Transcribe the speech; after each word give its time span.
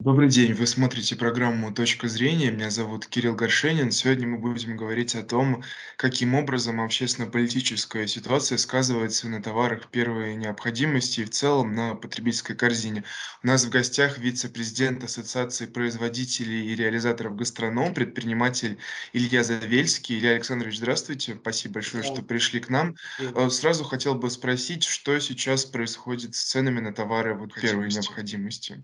Добрый 0.00 0.30
день, 0.30 0.54
вы 0.54 0.66
смотрите 0.66 1.14
программу 1.14 1.74
«Точка 1.74 2.08
зрения». 2.08 2.50
Меня 2.50 2.70
зовут 2.70 3.06
Кирилл 3.06 3.34
Горшенин. 3.34 3.90
Сегодня 3.90 4.26
мы 4.26 4.38
будем 4.38 4.74
говорить 4.74 5.14
о 5.14 5.22
том, 5.22 5.62
каким 5.98 6.34
образом 6.34 6.80
общественно-политическая 6.80 8.06
ситуация 8.06 8.56
сказывается 8.56 9.28
на 9.28 9.42
товарах 9.42 9.90
первой 9.90 10.36
необходимости 10.36 11.20
и 11.20 11.24
в 11.24 11.30
целом 11.30 11.74
на 11.74 11.94
потребительской 11.94 12.56
корзине. 12.56 13.04
У 13.42 13.46
нас 13.48 13.66
в 13.66 13.68
гостях 13.68 14.16
вице-президент 14.16 15.04
Ассоциации 15.04 15.66
производителей 15.66 16.72
и 16.72 16.74
реализаторов 16.74 17.36
гастроном, 17.36 17.92
предприниматель 17.92 18.78
Илья 19.12 19.44
Завельский. 19.44 20.18
Илья 20.18 20.30
Александрович, 20.30 20.78
здравствуйте. 20.78 21.36
Спасибо 21.38 21.74
большое, 21.74 22.04
что 22.04 22.22
пришли 22.22 22.60
к 22.60 22.70
нам. 22.70 22.96
Э, 23.18 23.50
сразу 23.50 23.84
хотел 23.84 24.14
бы 24.14 24.30
спросить, 24.30 24.82
что 24.82 25.18
сейчас 25.18 25.66
происходит 25.66 26.34
с 26.36 26.44
ценами 26.44 26.80
на 26.80 26.94
товары 26.94 27.34
вот 27.34 27.52
первой 27.52 27.88
необходимости? 27.88 28.82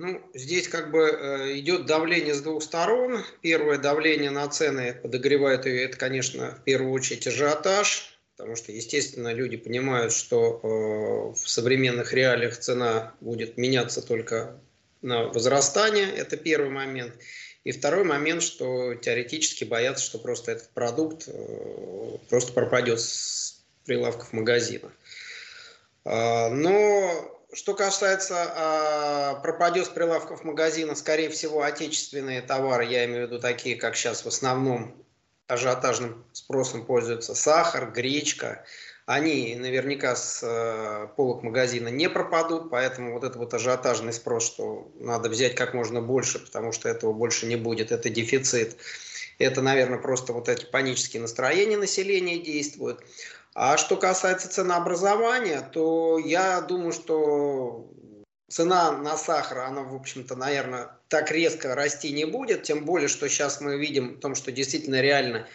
Ну, 0.00 0.18
здесь 0.32 0.66
как 0.66 0.90
бы 0.90 1.10
э, 1.10 1.58
идет 1.58 1.84
давление 1.84 2.32
с 2.32 2.40
двух 2.40 2.62
сторон. 2.62 3.22
Первое 3.42 3.76
давление 3.76 4.30
на 4.30 4.48
цены 4.48 4.94
подогревает 4.94 5.66
ее, 5.66 5.82
это, 5.84 5.98
конечно, 5.98 6.52
в 6.52 6.64
первую 6.64 6.90
очередь 6.92 7.26
ажиотаж, 7.26 8.18
потому 8.38 8.56
что, 8.56 8.72
естественно, 8.72 9.30
люди 9.34 9.58
понимают, 9.58 10.14
что 10.14 10.58
э, 10.62 11.38
в 11.38 11.46
современных 11.46 12.14
реалиях 12.14 12.56
цена 12.56 13.12
будет 13.20 13.58
меняться 13.58 14.00
только 14.00 14.58
на 15.02 15.24
возрастание, 15.24 16.10
это 16.16 16.38
первый 16.38 16.70
момент. 16.70 17.12
И 17.64 17.70
второй 17.70 18.04
момент, 18.04 18.42
что 18.42 18.94
теоретически 18.94 19.64
боятся, 19.64 20.02
что 20.02 20.18
просто 20.18 20.52
этот 20.52 20.70
продукт 20.70 21.24
э, 21.26 22.16
просто 22.30 22.54
пропадет 22.54 23.00
с 23.00 23.62
прилавков 23.84 24.32
магазина. 24.32 24.90
А, 26.06 26.48
но 26.48 27.39
что 27.52 27.74
касается 27.74 28.52
а, 28.54 29.34
пропадет 29.36 29.86
с 29.86 29.88
прилавков 29.88 30.44
магазина, 30.44 30.94
скорее 30.94 31.30
всего, 31.30 31.62
отечественные 31.62 32.42
товары, 32.42 32.84
я 32.86 33.04
имею 33.06 33.26
в 33.26 33.30
виду 33.30 33.40
такие, 33.40 33.76
как 33.76 33.96
сейчас 33.96 34.24
в 34.24 34.28
основном 34.28 35.04
ажиотажным 35.48 36.24
спросом 36.32 36.86
пользуются 36.86 37.34
сахар, 37.34 37.90
гречка, 37.90 38.64
они 39.06 39.56
наверняка 39.56 40.14
с 40.14 40.40
э, 40.44 41.08
полок 41.16 41.42
магазина 41.42 41.88
не 41.88 42.08
пропадут, 42.08 42.70
поэтому 42.70 43.14
вот 43.14 43.24
этот 43.24 43.36
вот 43.36 43.52
ажиотажный 43.52 44.12
спрос, 44.12 44.46
что 44.46 44.92
надо 45.00 45.28
взять 45.28 45.56
как 45.56 45.74
можно 45.74 46.00
больше, 46.00 46.38
потому 46.38 46.70
что 46.70 46.88
этого 46.88 47.12
больше 47.12 47.46
не 47.46 47.56
будет, 47.56 47.90
это 47.90 48.08
дефицит. 48.08 48.76
Это, 49.40 49.62
наверное, 49.62 49.98
просто 49.98 50.32
вот 50.32 50.48
эти 50.48 50.64
панические 50.66 51.22
настроения 51.22 51.76
населения 51.76 52.38
действуют. 52.38 53.00
А 53.62 53.76
что 53.76 53.98
касается 53.98 54.48
ценообразования, 54.48 55.60
то 55.60 56.18
я 56.18 56.62
думаю, 56.62 56.92
что 56.92 57.92
цена 58.48 58.92
на 58.92 59.18
сахар, 59.18 59.58
она, 59.58 59.82
в 59.82 59.94
общем-то, 59.94 60.34
наверное, 60.34 60.96
так 61.08 61.30
резко 61.30 61.74
расти 61.74 62.10
не 62.10 62.24
будет, 62.24 62.62
тем 62.62 62.86
более, 62.86 63.08
что 63.08 63.28
сейчас 63.28 63.60
мы 63.60 63.78
видим 63.78 64.14
в 64.14 64.20
том, 64.20 64.34
что 64.34 64.50
действительно 64.50 65.02
реально 65.02 65.46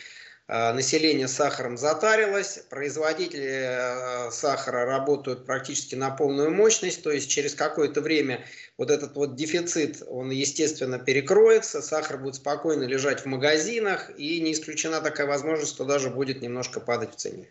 э, 0.48 0.74
население 0.74 1.28
сахаром 1.28 1.80
затарилось, 1.80 2.60
производители 2.70 4.28
э, 4.28 4.30
сахара 4.30 4.86
работают 4.86 5.48
практически 5.48 5.96
на 5.96 6.12
полную 6.12 6.54
мощность, 6.54 7.02
то 7.02 7.10
есть 7.10 7.28
через 7.28 7.56
какое-то 7.56 8.02
время 8.02 8.46
вот 8.78 8.92
этот 8.92 9.16
вот 9.16 9.36
дефицит, 9.36 10.04
он, 10.08 10.30
естественно, 10.30 11.00
перекроется, 11.00 11.82
сахар 11.82 12.20
будет 12.20 12.36
спокойно 12.36 12.84
лежать 12.84 13.22
в 13.22 13.26
магазинах, 13.26 14.12
и 14.16 14.40
не 14.42 14.52
исключена 14.52 15.02
такая 15.02 15.26
возможность, 15.26 15.74
что 15.74 15.86
даже 15.86 16.12
будет 16.12 16.44
немножко 16.44 16.80
падать 16.80 17.16
в 17.16 17.16
цене. 17.16 17.50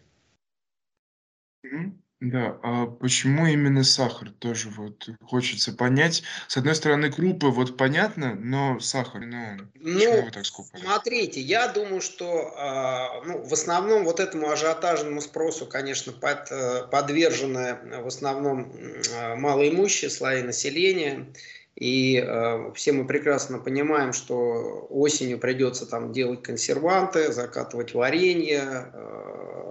Да, 2.20 2.58
а 2.62 2.86
почему 2.86 3.46
именно 3.46 3.84
сахар? 3.84 4.30
Тоже 4.30 4.70
вот 4.70 5.10
хочется 5.22 5.72
понять. 5.72 6.22
С 6.48 6.56
одной 6.56 6.74
стороны, 6.74 7.12
крупы 7.12 7.48
вот 7.48 7.76
понятно, 7.76 8.34
но 8.34 8.80
сахар, 8.80 9.20
ну, 9.20 9.58
почему 9.74 10.22
вы 10.22 10.30
так 10.30 10.46
скупали? 10.46 10.82
смотрите, 10.82 11.40
я 11.40 11.68
думаю, 11.68 12.00
что 12.00 12.54
а, 12.56 13.22
ну, 13.26 13.42
в 13.42 13.52
основном 13.52 14.04
вот 14.04 14.20
этому 14.20 14.48
ажиотажному 14.48 15.20
спросу, 15.20 15.66
конечно, 15.66 16.12
под, 16.12 16.50
э, 16.50 16.86
подвержены 16.90 17.76
в 18.02 18.06
основном 18.06 18.72
а, 19.14 19.36
малоимущие 19.36 20.08
слои 20.08 20.42
населения. 20.42 21.26
И 21.74 22.24
э, 22.24 22.72
все 22.74 22.92
мы 22.92 23.04
прекрасно 23.04 23.58
понимаем, 23.58 24.12
что 24.12 24.86
осенью 24.90 25.40
придется 25.40 25.86
там 25.86 26.12
делать 26.12 26.42
консерванты, 26.42 27.32
закатывать 27.32 27.94
варенье, 27.94 28.92
э, 28.92 29.63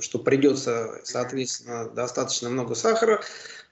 что 0.00 0.18
придется, 0.18 1.00
соответственно, 1.04 1.88
достаточно 1.88 2.48
много 2.48 2.74
сахара 2.74 3.22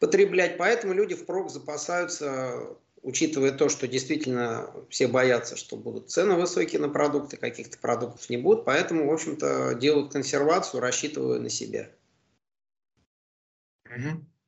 потреблять. 0.00 0.56
Поэтому 0.58 0.92
люди 0.92 1.14
впрок 1.14 1.50
запасаются, 1.50 2.68
учитывая 3.02 3.52
то, 3.52 3.68
что 3.68 3.86
действительно 3.88 4.70
все 4.90 5.08
боятся, 5.08 5.56
что 5.56 5.76
будут 5.76 6.10
цены 6.10 6.34
высокие 6.34 6.80
на 6.80 6.88
продукты, 6.88 7.36
каких-то 7.36 7.78
продуктов 7.78 8.28
не 8.30 8.36
будет. 8.36 8.64
Поэтому, 8.64 9.08
в 9.08 9.12
общем-то, 9.12 9.74
делают 9.74 10.12
консервацию, 10.12 10.80
рассчитывая 10.80 11.38
на 11.38 11.48
себя. 11.48 11.90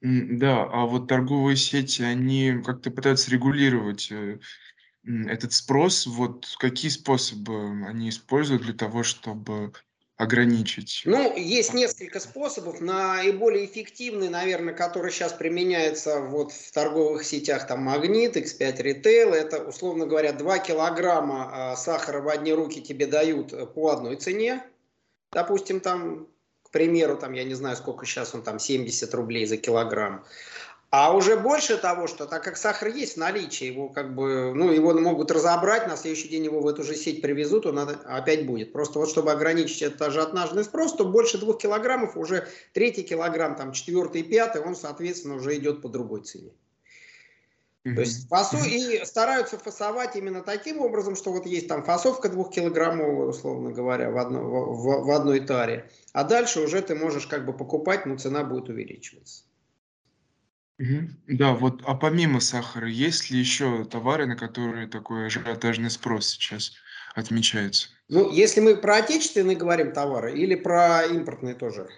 Да, 0.01 0.63
а 0.63 0.87
вот 0.87 1.09
торговые 1.09 1.57
сети, 1.57 2.03
они 2.03 2.63
как-то 2.65 2.91
пытаются 2.91 3.31
регулировать 3.33 4.13
э, 4.13 4.39
этот 5.05 5.53
спрос. 5.53 6.07
Вот 6.07 6.47
какие 6.59 6.91
способы 6.91 7.85
они 7.87 8.11
используют 8.11 8.63
для 8.63 8.75
того, 8.75 9.03
чтобы 9.03 9.73
ограничить? 10.19 11.03
Ну, 11.05 11.35
есть 11.37 11.73
несколько 11.73 12.21
способов. 12.21 12.81
Наиболее 12.81 13.65
эффективный, 13.65 14.29
наверное, 14.29 14.75
который 14.75 15.11
сейчас 15.11 15.33
применяется 15.33 16.21
вот 16.21 16.53
в 16.53 16.73
торговых 16.73 17.25
сетях, 17.25 17.67
там 17.67 17.85
Магнит, 17.85 18.37
X5 18.37 18.83
Retail, 18.83 19.33
это, 19.33 19.63
условно 19.63 20.07
говоря, 20.07 20.33
2 20.33 20.59
килограмма 20.59 21.51
а, 21.73 21.77
сахара 21.77 22.21
в 22.21 22.29
одни 22.29 22.53
руки 22.53 22.83
тебе 22.83 23.07
дают 23.07 23.53
э, 23.53 23.65
по 23.65 23.91
одной 23.91 24.17
цене. 24.17 24.63
Допустим, 25.31 25.81
там 25.81 26.27
к 26.69 26.71
примеру, 26.71 27.17
там, 27.17 27.33
я 27.33 27.45
не 27.45 27.55
знаю, 27.55 27.77
сколько 27.77 28.05
сейчас 28.05 28.35
он 28.35 28.43
там, 28.43 28.59
70 28.59 29.15
рублей 29.15 29.47
за 29.47 29.57
килограмм. 29.57 30.25
А 30.91 31.15
уже 31.15 31.37
больше 31.37 31.77
того, 31.77 32.07
что 32.07 32.25
так 32.25 32.43
как 32.43 32.57
сахар 32.57 32.89
есть 32.89 33.15
в 33.15 33.17
наличии, 33.19 33.67
его 33.67 33.91
как 33.91 34.15
бы, 34.15 34.55
ну, 34.55 34.73
его 34.73 34.95
могут 34.95 35.31
разобрать, 35.31 35.87
на 35.87 35.99
следующий 35.99 36.29
день 36.29 36.45
его 36.45 36.61
в 36.61 36.67
эту 36.67 36.83
же 36.83 36.95
сеть 36.95 37.21
привезут, 37.21 37.67
он 37.67 37.79
опять 37.79 38.47
будет. 38.47 38.73
Просто 38.73 38.99
вот 38.99 39.11
чтобы 39.11 39.33
ограничить 39.33 39.83
этот 39.83 40.01
ажиотажный 40.01 40.65
спрос, 40.65 40.95
то 40.95 41.05
больше 41.05 41.37
двух 41.37 41.59
килограммов 41.59 42.17
уже 42.17 42.49
третий 42.73 43.03
килограмм, 43.03 43.55
там 43.55 43.73
четвертый, 43.73 44.23
пятый, 44.23 44.63
он, 44.63 44.75
соответственно, 44.75 45.35
уже 45.35 45.57
идет 45.57 45.83
по 45.83 45.91
другой 45.91 46.23
цене. 46.23 46.53
То 47.85 48.01
есть 48.01 48.29
фасу 48.29 48.57
и 48.59 49.05
стараются 49.05 49.59
фасовать 49.59 50.17
именно 50.17 50.43
таким 50.43 50.81
образом, 50.81 51.17
что 51.17 51.33
вот 51.33 51.47
есть 51.47 51.69
там 51.69 51.85
фасовка 51.85 52.29
двухкилограммовая, 52.29 53.29
условно 53.29 53.73
говоря, 53.73 54.11
в, 54.11 54.19
одно, 54.19 54.41
в, 54.43 55.07
в 55.07 55.11
одной 55.11 55.41
таре, 55.41 55.91
а 56.13 56.25
дальше 56.25 56.61
уже 56.61 56.83
ты 56.83 56.95
можешь 56.95 57.27
как 57.27 57.47
бы 57.47 57.53
покупать, 57.53 58.05
но 58.05 58.19
цена 58.19 58.45
будет 58.45 58.69
увеличиваться. 58.69 59.45
Да, 61.27 61.55
вот, 61.55 61.83
а 61.85 61.95
помимо 61.95 62.41
сахара, 62.41 62.89
есть 62.89 63.31
ли 63.31 63.39
еще 63.39 63.85
товары, 63.85 64.27
на 64.27 64.37
которые 64.37 64.87
такой 64.87 65.27
ажиотажный 65.27 65.91
спрос 65.91 66.29
сейчас 66.29 66.73
отмечается? 67.15 67.89
Ну, 68.09 68.31
если 68.31 68.61
мы 68.61 68.77
про 68.77 68.97
отечественные 68.97 69.57
говорим 69.57 69.93
товары 69.93 70.39
или 70.39 70.55
про 70.55 71.05
импортные 71.05 71.55
тоже? 71.55 71.89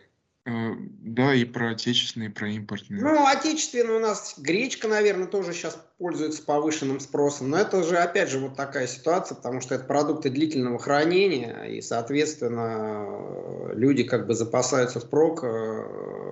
Э, 0.46 0.72
да, 0.78 1.34
и 1.34 1.44
про 1.44 1.70
отечественные, 1.72 2.30
и 2.30 2.32
про 2.32 2.48
импортные. 2.48 3.02
Ну, 3.02 3.26
отечественные 3.26 3.98
у 3.98 4.00
нас 4.00 4.34
гречка, 4.38 4.88
наверное, 4.88 5.26
тоже 5.26 5.52
сейчас 5.52 5.78
пользуется 5.98 6.42
повышенным 6.42 6.98
спросом. 7.00 7.50
Но 7.50 7.58
это 7.58 7.82
же, 7.82 7.98
опять 7.98 8.30
же, 8.30 8.38
вот 8.38 8.56
такая 8.56 8.86
ситуация, 8.86 9.36
потому 9.36 9.60
что 9.60 9.74
это 9.74 9.84
продукты 9.84 10.30
длительного 10.30 10.78
хранения, 10.78 11.64
и, 11.64 11.82
соответственно, 11.82 13.74
люди 13.74 14.04
как 14.04 14.26
бы 14.26 14.34
запасаются 14.34 15.00
впрок, 15.00 15.44
э, 15.44 16.29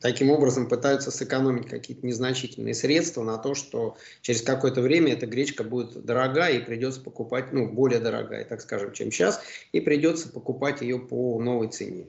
таким 0.00 0.30
образом 0.30 0.68
пытаются 0.68 1.10
сэкономить 1.10 1.68
какие-то 1.68 2.06
незначительные 2.06 2.74
средства 2.74 3.22
на 3.22 3.38
то, 3.38 3.54
что 3.54 3.96
через 4.22 4.42
какое-то 4.42 4.80
время 4.80 5.12
эта 5.12 5.26
гречка 5.26 5.62
будет 5.62 6.04
дорогая 6.04 6.54
и 6.54 6.64
придется 6.64 7.00
покупать, 7.00 7.52
ну, 7.52 7.68
более 7.68 8.00
дорогая, 8.00 8.44
так 8.44 8.60
скажем, 8.60 8.92
чем 8.92 9.10
сейчас, 9.10 9.40
и 9.72 9.80
придется 9.80 10.28
покупать 10.28 10.80
ее 10.80 10.98
по 10.98 11.40
новой 11.40 11.68
цене. 11.68 12.06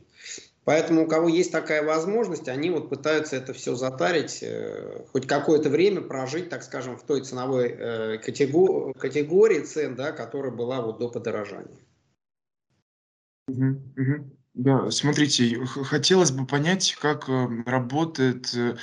Поэтому 0.64 1.06
у 1.06 1.08
кого 1.08 1.28
есть 1.28 1.52
такая 1.52 1.84
возможность, 1.84 2.48
они 2.48 2.70
вот 2.70 2.90
пытаются 2.90 3.36
это 3.36 3.52
все 3.52 3.74
затарить, 3.76 4.44
э, 4.44 5.06
хоть 5.12 5.26
какое-то 5.26 5.70
время 5.70 6.02
прожить, 6.02 6.50
так 6.50 6.62
скажем, 6.62 6.98
в 6.98 7.04
той 7.04 7.22
ценовой 7.22 7.70
э, 7.70 8.18
категории, 8.20 8.94
категории 8.94 9.62
цен, 9.62 9.96
да, 9.96 10.12
которая 10.12 10.52
была 10.52 10.82
вот 10.82 11.00
до 11.00 11.10
подорожания. 11.10 11.80
Угу. 13.48 14.41
Да, 14.54 14.92
смотрите, 14.92 15.66
хотелось 15.66 16.32
бы 16.32 16.46
понять, 16.46 16.96
как 17.00 17.30
э, 17.30 17.48
работает 17.66 18.54
э, 18.54 18.76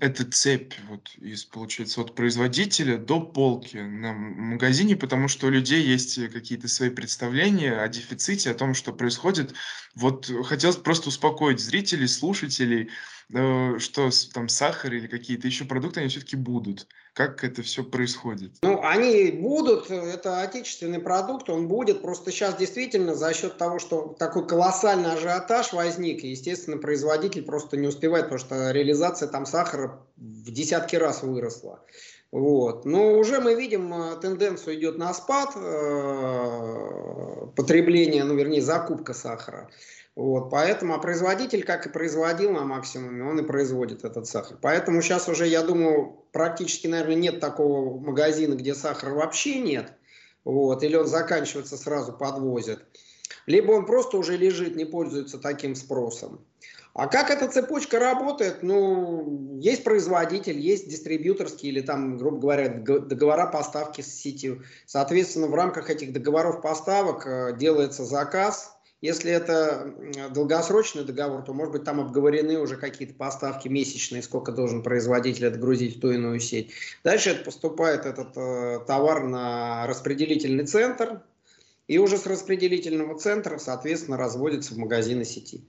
эта 0.00 0.24
цепь 0.24 0.72
вот 0.88 1.10
из, 1.18 1.44
получается, 1.44 2.00
от 2.00 2.14
производителя 2.14 2.96
до 2.96 3.20
полки 3.20 3.76
на 3.76 4.14
магазине, 4.14 4.96
потому 4.96 5.28
что 5.28 5.46
у 5.48 5.50
людей 5.50 5.82
есть 5.82 6.18
какие-то 6.32 6.68
свои 6.68 6.88
представления 6.88 7.74
о 7.78 7.88
дефиците, 7.88 8.50
о 8.50 8.54
том, 8.54 8.72
что 8.72 8.94
происходит. 8.94 9.52
Вот 9.94 10.30
хотелось 10.46 10.76
просто 10.76 11.08
успокоить 11.10 11.60
зрителей, 11.60 12.08
слушателей, 12.08 12.84
э, 12.84 12.88
что 13.30 14.08
там 14.32 14.48
сахар 14.48 14.92
или 14.94 15.06
какие-то 15.06 15.46
еще 15.46 15.64
продукты, 15.64 16.00
они 16.00 16.08
все-таки 16.08 16.36
будут. 16.36 16.86
Как 17.12 17.44
это 17.44 17.62
все 17.62 17.82
происходит? 17.82 18.52
Ну, 18.62 18.80
они 18.82 19.30
будут, 19.32 19.90
это 19.90 20.40
отечественный 20.40 21.00
продукт, 21.00 21.50
он 21.50 21.68
будет. 21.68 22.00
Просто 22.00 22.30
сейчас 22.30 22.56
действительно 22.56 23.14
за 23.14 23.34
счет 23.34 23.58
того, 23.58 23.78
что 23.78 24.14
такой 24.18 24.46
колоссальный 24.46 25.12
ажиотаж 25.12 25.72
возник, 25.72 26.22
естественно, 26.22 26.78
производитель 26.78 27.42
просто 27.42 27.76
не 27.76 27.88
успевает, 27.88 28.26
потому 28.26 28.38
что 28.38 28.70
реализация 28.70 29.28
там 29.28 29.46
сахара 29.46 30.00
в 30.16 30.50
десятки 30.50 30.96
раз 30.96 31.22
выросла. 31.22 31.84
Вот. 32.30 32.84
Но 32.84 33.18
уже 33.18 33.40
мы 33.40 33.54
видим, 33.54 33.92
э, 33.92 34.16
тенденцию 34.20 34.76
идет 34.76 34.98
на 34.98 35.14
спад 35.14 35.52
э, 35.56 37.46
потребления, 37.56 38.22
ну 38.24 38.34
вернее 38.34 38.60
закупка 38.60 39.14
сахара. 39.14 39.70
Вот, 40.18 40.50
поэтому, 40.50 40.94
а 40.94 40.98
производитель, 40.98 41.62
как 41.62 41.86
и 41.86 41.90
производил 41.90 42.50
на 42.50 42.64
максимуме, 42.64 43.22
он 43.22 43.38
и 43.38 43.46
производит 43.46 44.04
этот 44.04 44.26
сахар. 44.26 44.58
Поэтому 44.60 45.00
сейчас 45.00 45.28
уже, 45.28 45.46
я 45.46 45.62
думаю, 45.62 46.24
практически, 46.32 46.88
наверное, 46.88 47.14
нет 47.14 47.38
такого 47.38 48.00
магазина, 48.00 48.54
где 48.56 48.74
сахара 48.74 49.14
вообще 49.14 49.60
нет. 49.60 49.92
Вот, 50.42 50.82
или 50.82 50.96
он 50.96 51.06
заканчивается, 51.06 51.76
сразу 51.76 52.12
подвозят. 52.12 52.82
Либо 53.46 53.70
он 53.70 53.86
просто 53.86 54.16
уже 54.16 54.36
лежит, 54.36 54.74
не 54.74 54.84
пользуется 54.84 55.38
таким 55.38 55.76
спросом. 55.76 56.44
А 56.94 57.06
как 57.06 57.30
эта 57.30 57.46
цепочка 57.46 58.00
работает? 58.00 58.64
Ну, 58.64 59.56
есть 59.60 59.84
производитель, 59.84 60.58
есть 60.58 60.88
дистрибьюторские 60.88 61.70
или 61.70 61.80
там, 61.80 62.18
грубо 62.18 62.38
говоря, 62.38 62.68
договора 62.70 63.46
поставки 63.46 64.00
с 64.00 64.12
сетью. 64.12 64.64
Соответственно, 64.84 65.46
в 65.46 65.54
рамках 65.54 65.90
этих 65.90 66.12
договоров 66.12 66.60
поставок 66.60 67.24
э, 67.24 67.56
делается 67.56 68.04
заказ. 68.04 68.77
Если 69.00 69.30
это 69.30 69.94
долгосрочный 70.34 71.04
договор, 71.04 71.42
то, 71.42 71.52
может 71.52 71.72
быть, 71.72 71.84
там 71.84 72.00
обговорены 72.00 72.58
уже 72.58 72.76
какие-то 72.76 73.14
поставки 73.14 73.68
месячные, 73.68 74.22
сколько 74.22 74.50
должен 74.50 74.82
производитель 74.82 75.46
отгрузить 75.46 75.96
в 75.96 76.00
ту 76.00 76.10
иную 76.10 76.40
сеть. 76.40 76.72
Дальше 77.04 77.30
это 77.30 77.44
поступает 77.44 78.06
этот 78.06 78.36
э, 78.36 78.80
товар 78.86 79.22
на 79.22 79.86
распределительный 79.86 80.66
центр, 80.66 81.22
и 81.86 81.98
уже 81.98 82.18
с 82.18 82.26
распределительного 82.26 83.18
центра, 83.18 83.58
соответственно, 83.58 84.16
разводится 84.16 84.74
в 84.74 84.78
магазины 84.78 85.24
сети. 85.24 85.62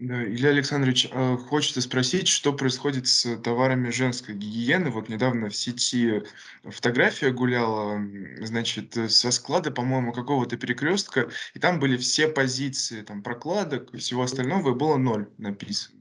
Илья 0.00 0.50
Александрович, 0.50 1.08
а, 1.10 1.36
хочется 1.36 1.80
спросить, 1.80 2.28
что 2.28 2.52
происходит 2.52 3.08
с 3.08 3.36
товарами 3.38 3.90
женской 3.90 4.34
гигиены. 4.36 4.90
Вот 4.90 5.08
недавно 5.08 5.48
в 5.48 5.56
сети 5.56 6.22
фотография 6.62 7.32
гуляла, 7.32 8.00
значит, 8.40 8.94
со 9.10 9.30
склада, 9.32 9.72
по-моему, 9.72 10.12
какого-то 10.12 10.56
перекрестка, 10.56 11.30
и 11.54 11.58
там 11.58 11.80
были 11.80 11.96
все 11.96 12.28
позиции, 12.28 13.02
там, 13.02 13.22
прокладок 13.24 13.92
и 13.92 13.98
всего 13.98 14.22
остального, 14.22 14.70
и 14.70 14.78
было 14.78 14.98
ноль 14.98 15.28
написано. 15.36 15.97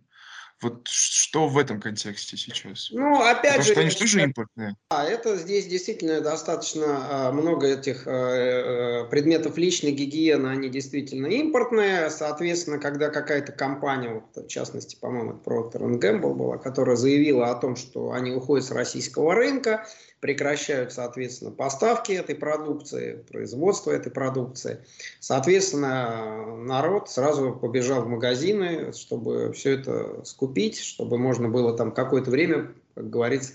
Вот 0.62 0.88
что 0.88 1.48
в 1.48 1.58
этом 1.58 1.80
контексте 1.80 2.36
сейчас? 2.36 2.90
Ну, 2.92 3.22
опять 3.22 3.58
Потому 3.58 3.64
же... 3.64 3.72
что 3.72 3.82
они 3.82 3.90
тоже 3.92 4.24
импортные. 4.24 4.76
Да, 4.90 5.04
это 5.04 5.38
здесь 5.38 5.68
действительно 5.68 6.20
достаточно 6.20 7.28
а, 7.28 7.32
много 7.32 7.68
этих 7.68 8.08
а, 8.08 9.04
э, 9.04 9.10
предметов 9.10 9.58
личной 9.58 9.92
гигиены, 9.92 10.48
они 10.48 10.70
действительно 10.70 11.28
импортные. 11.28 12.10
Соответственно, 12.10 12.80
когда 12.80 13.10
какая-то 13.10 13.52
компания, 13.52 14.10
вот, 14.10 14.46
в 14.46 14.48
частности, 14.48 14.98
по-моему, 15.00 15.40
Procter 15.46 15.82
Gamble 16.00 16.34
была, 16.34 16.58
которая 16.58 16.96
заявила 16.96 17.52
о 17.52 17.56
том, 17.56 17.76
что 17.76 18.12
они 18.12 18.32
уходят 18.32 18.66
с 18.66 18.72
российского 18.72 19.36
рынка, 19.36 19.86
прекращают, 20.20 20.92
соответственно, 20.94 21.52
поставки 21.52 22.12
этой 22.12 22.36
продукции, 22.36 23.24
производство 23.30 23.92
этой 23.92 24.12
продукции. 24.12 24.80
Соответственно, 25.20 26.58
народ 26.58 27.10
сразу 27.10 27.54
побежал 27.54 28.04
в 28.04 28.08
магазины, 28.08 28.94
чтобы 28.94 29.54
все 29.54 29.74
это 29.74 30.24
скупить, 30.26 30.80
чтобы 30.80 31.18
можно 31.18 31.50
было 31.50 31.78
там 31.78 31.92
какое-то 31.92 32.32
время, 32.32 32.74
как 32.96 33.10
говорится, 33.10 33.54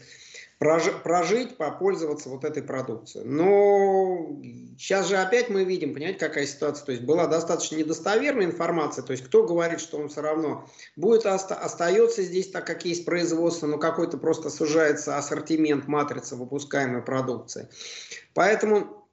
прожить, 0.62 1.56
попользоваться 1.56 2.28
вот 2.28 2.44
этой 2.44 2.62
продукцией. 2.62 3.24
Но 3.26 4.40
сейчас 4.78 5.08
же 5.08 5.16
опять 5.16 5.48
мы 5.48 5.64
видим, 5.64 5.94
понимаете, 5.94 6.18
какая 6.18 6.46
ситуация. 6.46 6.86
То 6.86 6.92
есть 6.92 7.04
была 7.04 7.26
достаточно 7.26 7.76
недостоверная 7.76 8.46
информация. 8.46 9.02
То 9.02 9.12
есть 9.12 9.24
кто 9.24 9.44
говорит, 9.44 9.80
что 9.80 9.98
он 9.98 10.08
все 10.08 10.20
равно 10.20 10.68
будет 10.96 11.26
оста 11.26 11.54
остается 11.54 12.22
здесь 12.22 12.50
так, 12.50 12.66
как 12.66 12.84
есть 12.84 13.04
производство, 13.04 13.66
но 13.66 13.78
какой-то 13.78 14.18
просто 14.18 14.50
сужается 14.50 15.18
ассортимент, 15.18 15.88
матрица 15.88 16.36
выпускаемой 16.36 17.02
продукции. 17.02 17.68
Поэтому 18.34 19.08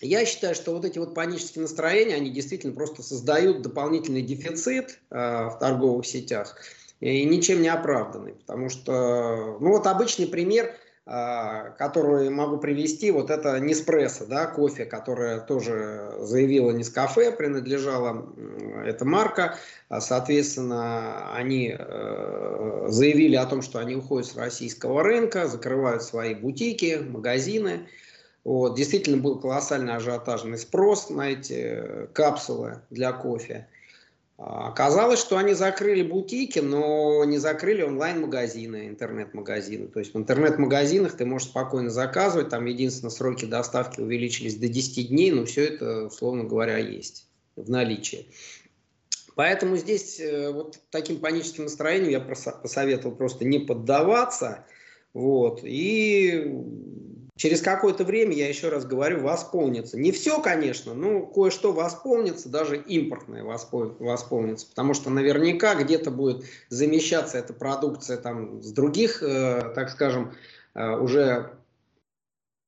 я 0.00 0.24
считаю, 0.24 0.54
что 0.54 0.72
вот 0.72 0.84
эти 0.84 0.98
вот 0.98 1.14
панические 1.14 1.62
настроения, 1.62 2.14
они 2.14 2.30
действительно 2.30 2.74
просто 2.74 3.02
создают 3.02 3.62
дополнительный 3.62 4.22
дефицит 4.22 4.98
э, 5.10 5.14
в 5.14 5.58
торговых 5.60 6.06
сетях 6.06 6.56
и 7.00 7.24
ничем 7.24 7.62
не 7.62 7.68
оправданный. 7.68 8.34
Потому 8.34 8.68
что, 8.68 9.56
ну 9.60 9.70
вот 9.70 9.86
обычный 9.86 10.26
пример, 10.26 10.74
а, 11.06 11.70
который 11.70 12.30
могу 12.30 12.58
привести, 12.58 13.10
вот 13.10 13.30
это 13.30 13.58
Неспрессо, 13.58 14.26
да, 14.26 14.46
кофе, 14.46 14.84
которое 14.84 15.40
тоже 15.40 16.12
заявила 16.20 16.70
Нескафе, 16.70 17.32
принадлежала 17.32 18.32
эта 18.84 19.04
марка. 19.04 19.56
А, 19.88 20.00
соответственно, 20.00 21.34
они 21.34 21.74
э, 21.76 22.86
заявили 22.88 23.34
о 23.34 23.46
том, 23.46 23.62
что 23.62 23.80
они 23.80 23.96
уходят 23.96 24.28
с 24.28 24.36
российского 24.36 25.02
рынка, 25.02 25.48
закрывают 25.48 26.04
свои 26.04 26.34
бутики, 26.34 27.00
магазины. 27.04 27.88
Вот, 28.44 28.76
действительно 28.76 29.16
был 29.16 29.40
колоссальный 29.40 29.96
ажиотажный 29.96 30.58
спрос 30.58 31.10
на 31.10 31.32
эти 31.32 32.06
капсулы 32.12 32.82
для 32.90 33.12
кофе. 33.12 33.66
А, 34.40 34.68
оказалось, 34.68 35.20
что 35.20 35.36
они 35.36 35.52
закрыли 35.52 36.02
бутики, 36.02 36.60
но 36.60 37.24
не 37.24 37.36
закрыли 37.36 37.82
онлайн-магазины, 37.82 38.88
интернет-магазины. 38.88 39.88
То 39.88 39.98
есть 39.98 40.14
в 40.14 40.18
интернет-магазинах 40.18 41.14
ты 41.14 41.26
можешь 41.26 41.48
спокойно 41.48 41.90
заказывать, 41.90 42.48
там 42.48 42.64
единственное 42.64 43.10
сроки 43.10 43.44
доставки 43.44 44.00
увеличились 44.00 44.56
до 44.56 44.68
10 44.68 45.08
дней, 45.10 45.30
но 45.30 45.44
все 45.44 45.66
это, 45.66 46.06
условно 46.06 46.44
говоря, 46.44 46.78
есть 46.78 47.26
в 47.54 47.68
наличии. 47.68 48.28
Поэтому 49.34 49.76
здесь 49.76 50.18
э, 50.18 50.50
вот 50.50 50.78
таким 50.90 51.20
паническим 51.20 51.64
настроением 51.64 52.10
я 52.10 52.20
посоветовал 52.20 53.14
просто 53.14 53.44
не 53.44 53.58
поддаваться, 53.58 54.64
вот, 55.12 55.60
и 55.64 56.50
через 57.40 57.62
какое-то 57.62 58.04
время, 58.04 58.36
я 58.36 58.48
еще 58.48 58.68
раз 58.68 58.84
говорю, 58.84 59.22
восполнится. 59.22 59.98
Не 59.98 60.12
все, 60.12 60.42
конечно, 60.42 60.92
но 60.92 61.22
кое-что 61.22 61.72
восполнится, 61.72 62.50
даже 62.50 62.76
импортное 62.76 63.42
восполнится, 63.42 64.66
потому 64.66 64.92
что 64.92 65.08
наверняка 65.08 65.74
где-то 65.74 66.10
будет 66.10 66.44
замещаться 66.68 67.38
эта 67.38 67.54
продукция 67.54 68.18
там 68.18 68.62
с 68.62 68.70
других, 68.72 69.22
э, 69.22 69.72
так 69.74 69.88
скажем, 69.88 70.34
э, 70.74 70.98
уже 70.98 71.54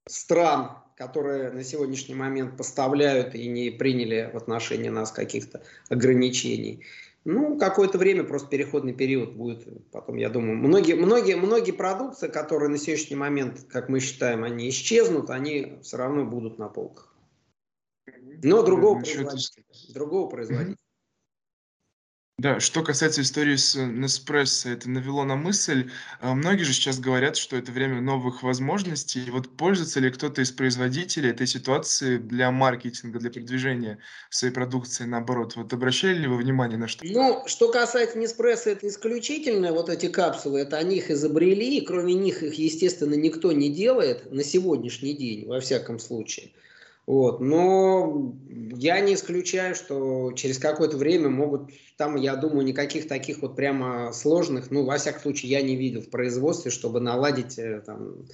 стран, 0.09 0.79
которые 0.97 1.51
на 1.51 1.65
сегодняшний 1.65 2.15
момент 2.15 2.57
поставляют 2.57 3.35
и 3.35 3.49
не 3.49 3.69
приняли 3.69 4.31
в 4.33 4.39
отношении 4.39 4.89
нас 4.89 5.13
каких-то 5.13 5.63
ограничений. 5.91 6.83
Ну, 7.25 7.57
какое-то 7.57 7.99
время, 7.99 8.25
просто 8.25 8.49
переходный 8.49 8.93
период 8.93 9.35
будет. 9.35 9.67
Потом, 9.93 10.17
я 10.17 10.29
думаю, 10.29 10.57
многие, 10.57 10.95
многие, 10.95 11.37
многие 11.37 11.71
продукции, 11.71 12.27
которые 12.27 12.69
на 12.69 12.79
сегодняшний 12.79 13.17
момент, 13.17 13.65
как 13.69 13.89
мы 13.89 14.01
считаем, 14.01 14.43
они 14.43 14.69
исчезнут, 14.69 15.31
они 15.31 15.79
все 15.83 15.99
равно 15.99 16.25
будут 16.25 16.59
на 16.59 16.69
полках. 16.69 17.15
Но 18.43 18.63
другого 18.63 18.99
производителя. 18.99 19.65
Другого 19.95 20.29
производителя. 20.29 20.77
Да, 22.39 22.61
что 22.61 22.83
касается 22.83 23.21
истории 23.21 23.57
с 23.57 23.77
Неспрессо, 23.77 24.71
это 24.71 24.89
навело 24.89 25.23
на 25.25 25.37
мысль. 25.37 25.91
А, 26.19 26.35
многие 26.35 26.63
же 26.65 26.73
сейчас 26.73 26.99
говорят, 26.99 27.37
что 27.37 27.57
это 27.57 27.71
время 27.73 28.01
новых 28.01 28.43
возможностей. 28.43 29.23
И 29.27 29.31
вот 29.31 29.55
пользуется 29.57 30.01
ли 30.01 30.11
кто-то 30.11 30.41
из 30.41 30.51
производителей 30.51 31.31
этой 31.31 31.47
ситуации 31.47 32.17
для 32.17 32.51
маркетинга, 32.51 33.19
для 33.19 33.31
продвижения 33.31 33.99
своей 34.31 34.53
продукции, 34.53 35.05
наоборот? 35.05 35.57
Вот 35.57 35.75
обращали 35.75 36.15
ли 36.15 36.27
вы 36.27 36.39
внимание 36.39 36.79
на 36.79 36.89
что? 36.89 37.05
Ну, 37.07 37.45
что 37.47 37.71
касается 37.71 38.19
Неспрессо, 38.19 38.71
это 38.71 38.89
исключительно 38.89 39.73
вот 39.73 39.91
эти 39.91 40.09
капсулы, 40.09 40.61
это 40.61 40.79
они 40.79 40.97
их 40.97 41.11
изобрели, 41.11 41.77
и 41.79 41.85
кроме 41.85 42.15
них 42.15 42.43
их, 42.43 42.55
естественно, 42.55 43.15
никто 43.15 43.53
не 43.53 43.71
делает 43.71 44.33
на 44.33 44.43
сегодняшний 44.43 45.15
день, 45.15 45.47
во 45.47 45.61
всяком 45.61 45.99
случае. 45.99 46.51
Вот. 47.07 47.41
Но 47.41 48.33
я 48.49 49.01
не 49.01 49.15
исключаю, 49.15 49.75
что 49.75 50.33
через 50.33 50.59
какое-то 50.59 50.97
время 50.97 51.29
могут, 51.29 51.71
там, 51.97 52.17
я 52.17 52.37
думаю, 52.37 52.65
никаких 52.65 53.09
таких 53.09 53.43
вот 53.43 53.57
прямо 53.57 54.13
сложных, 54.13 54.71
ну, 54.71 54.85
во 54.85 54.99
всяком 54.99 55.23
случае, 55.23 55.51
я 55.51 55.63
не 55.63 55.75
видел 55.75 56.01
в 56.01 56.11
производстве, 56.11 56.71
чтобы 56.71 57.01
наладить 57.01 57.59
э, 57.59 57.83
там, 57.85 58.25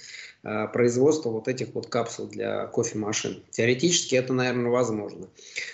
э, 0.44 0.68
производство 0.68 1.30
вот 1.30 1.48
этих 1.48 1.74
вот 1.74 1.86
капсул 1.86 2.26
для 2.26 2.66
кофемашин. 2.66 3.42
Теоретически 3.50 4.16
это, 4.16 4.34
наверное, 4.34 4.70
возможно. 4.70 5.28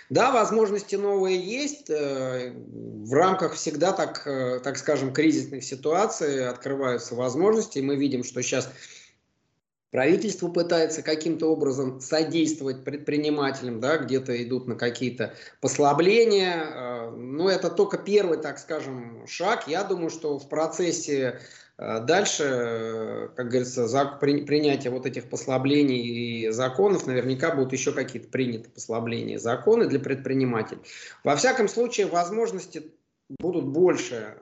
Да, 0.09 0.31
возможности 0.31 0.95
новые 0.95 1.41
есть. 1.41 1.91
Э, 1.91 2.53
в 2.55 3.13
рамках 3.13 3.55
всегда, 3.55 3.93
так, 3.93 4.23
так 4.63 4.79
скажем, 4.79 5.13
кризисных 5.13 5.65
ситуаций 5.65 6.49
открываются 6.49 7.17
возможности. 7.17 7.81
Мы 7.81 7.97
видим, 7.97 8.23
что 8.23 8.41
сейчас 8.43 8.71
Правительство 9.95 10.49
пытается 10.49 11.03
каким-то 11.03 11.53
образом 11.53 12.01
содействовать 12.01 12.83
предпринимателям, 12.83 13.79
да, 13.79 13.97
где-то 13.99 14.43
идут 14.43 14.67
на 14.67 14.75
какие-то 14.75 15.35
послабления, 15.61 17.13
ну, 17.13 17.47
это 17.47 17.71
только 17.71 17.97
первый, 17.97 18.39
так 18.39 18.59
скажем, 18.59 19.25
шаг. 19.29 19.69
Я 19.69 19.85
думаю, 19.85 20.11
что 20.11 20.41
в 20.41 20.49
процессе 20.49 21.39
э, 21.79 22.01
дальше, 22.01 23.31
как 23.37 23.51
говорится, 23.51 23.87
за 23.87 24.07
принятия 24.07 24.91
вот 24.91 25.07
этих 25.07 25.31
послаблений 25.31 26.01
и 26.01 26.51
законов, 26.51 27.07
наверняка 27.07 27.55
будут 27.55 27.73
еще 27.73 27.93
какие-то 27.93 28.27
приняты 28.31 28.71
послабления 28.71 29.39
законы 29.39 29.87
для 29.87 30.01
предпринимателей. 30.01 30.81
Во 31.23 31.37
всяком 31.37 31.69
случае, 31.69 32.09
возможности 32.09 32.91
будут 33.39 33.67
больше. 33.67 34.39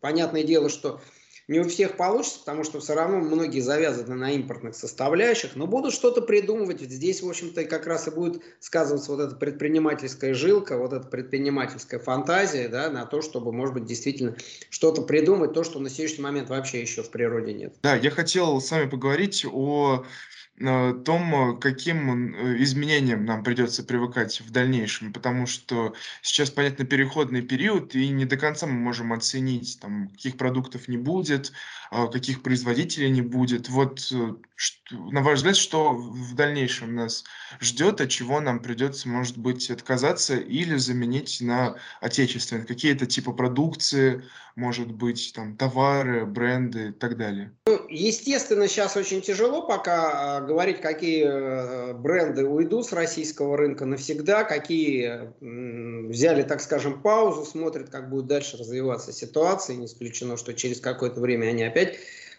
Понятное 0.00 0.44
дело, 0.44 0.68
что 0.68 1.00
не 1.48 1.60
у 1.60 1.68
всех 1.68 1.96
получится, 1.96 2.40
потому 2.40 2.64
что 2.64 2.80
все 2.80 2.94
равно 2.94 3.18
многие 3.18 3.60
завязаны 3.60 4.14
на 4.16 4.32
импортных 4.32 4.74
составляющих, 4.74 5.54
но 5.54 5.66
будут 5.66 5.92
что-то 5.92 6.20
придумывать. 6.20 6.80
Здесь, 6.80 7.22
в 7.22 7.28
общем-то, 7.28 7.64
как 7.64 7.86
раз 7.86 8.08
и 8.08 8.10
будет 8.10 8.42
сказываться 8.60 9.12
вот 9.12 9.20
эта 9.20 9.36
предпринимательская 9.36 10.34
жилка, 10.34 10.76
вот 10.76 10.92
эта 10.92 11.06
предпринимательская 11.06 12.00
фантазия, 12.00 12.68
да, 12.68 12.90
на 12.90 13.06
то, 13.06 13.22
чтобы, 13.22 13.52
может 13.52 13.74
быть, 13.74 13.84
действительно 13.84 14.36
что-то 14.70 15.02
придумать, 15.02 15.52
то, 15.52 15.62
что 15.62 15.78
на 15.78 15.88
сегодняшний 15.88 16.24
момент 16.24 16.48
вообще 16.48 16.80
еще 16.80 17.02
в 17.02 17.10
природе 17.10 17.54
нет. 17.54 17.74
Да, 17.82 17.94
я 17.94 18.10
хотел 18.10 18.60
с 18.60 18.70
вами 18.70 18.88
поговорить 18.88 19.46
о 19.50 20.04
том, 20.58 21.58
каким 21.60 22.34
э, 22.34 22.62
изменениям 22.62 23.24
нам 23.26 23.44
придется 23.44 23.84
привыкать 23.84 24.40
в 24.40 24.50
дальнейшем, 24.50 25.12
потому 25.12 25.46
что 25.46 25.94
сейчас, 26.22 26.50
понятно, 26.50 26.86
переходный 26.86 27.42
период, 27.42 27.94
и 27.94 28.08
не 28.08 28.24
до 28.24 28.38
конца 28.38 28.66
мы 28.66 28.72
можем 28.72 29.12
оценить, 29.12 29.78
там, 29.80 30.08
каких 30.08 30.38
продуктов 30.38 30.88
не 30.88 30.96
будет, 30.96 31.52
а, 31.90 32.06
каких 32.06 32.42
производителей 32.42 33.10
не 33.10 33.22
будет. 33.22 33.68
Вот, 33.68 34.08
э, 34.12 34.34
на 34.90 35.22
ваш 35.22 35.38
взгляд, 35.38 35.56
что 35.56 35.92
в 35.92 36.34
дальнейшем 36.34 36.94
нас 36.94 37.24
ждет, 37.60 38.00
от 38.00 38.08
чего 38.08 38.40
нам 38.40 38.60
придется, 38.60 39.08
может 39.08 39.36
быть, 39.36 39.70
отказаться 39.70 40.36
или 40.36 40.76
заменить 40.76 41.38
на 41.40 41.76
отечественные? 42.00 42.66
Какие-то 42.66 43.06
типа 43.06 43.32
продукции, 43.32 44.24
может 44.56 44.90
быть, 44.90 45.32
там, 45.34 45.56
товары, 45.56 46.24
бренды 46.24 46.88
и 46.88 46.92
так 46.92 47.18
далее? 47.18 47.52
Ну, 47.66 47.86
естественно, 47.88 48.66
сейчас 48.68 48.96
очень 48.96 49.20
тяжело 49.20 49.66
пока 49.66 50.38
а, 50.38 50.40
говорить, 50.46 50.80
какие 50.80 51.24
э, 51.26 51.94
бренды 51.94 52.46
уйдут 52.46 52.86
с 52.86 52.92
российского 52.92 53.56
рынка 53.56 53.84
навсегда, 53.84 54.44
какие 54.44 55.32
взяли, 56.08 56.42
так 56.42 56.60
скажем, 56.60 57.02
паузу, 57.02 57.44
смотрят, 57.44 57.90
как 57.90 58.08
будет 58.08 58.26
дальше 58.26 58.56
развиваться 58.56 59.12
ситуация. 59.12 59.76
Не 59.76 59.86
исключено, 59.86 60.36
что 60.36 60.54
через 60.54 60.80
какое-то 60.80 61.20
время 61.20 61.48
они 61.48 61.64
опять 61.64 61.98